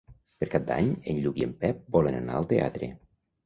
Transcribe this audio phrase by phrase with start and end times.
[0.43, 2.95] Per Cap d'Any en Lluc i en Pep volen anar al teatre.